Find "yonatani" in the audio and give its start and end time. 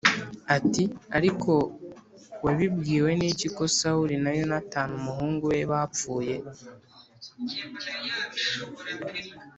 4.39-4.93